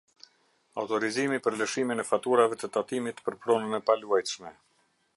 Autorizimi 0.83 1.37
për 1.49 1.59
lëshimin 1.59 2.05
e 2.05 2.07
faturave 2.13 2.59
të 2.65 2.73
tatimit 2.79 3.23
për 3.29 3.39
pronën 3.45 3.81
e 3.81 3.85
paluajtshme. 3.91 4.57